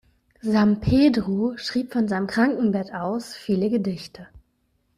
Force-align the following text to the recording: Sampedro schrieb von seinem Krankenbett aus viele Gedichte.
Sampedro 0.41 1.55
schrieb 1.57 1.93
von 1.93 2.07
seinem 2.07 2.25
Krankenbett 2.25 2.91
aus 2.91 3.35
viele 3.35 3.69
Gedichte. 3.69 4.29